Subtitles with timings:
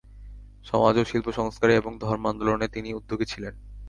[0.65, 3.53] সমাজ ও শিল্পসংস্কারে এবং ধর্ম-আন্দোলনে তিনি উদ্যোগী ছিলেন।